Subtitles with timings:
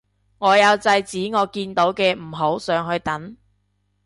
[0.39, 3.37] 我有制止我見到嘅唔好上去等